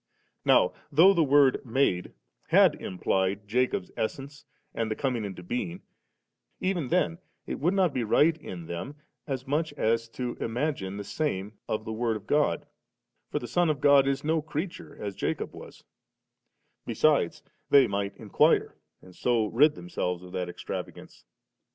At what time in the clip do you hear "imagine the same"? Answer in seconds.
10.39-11.53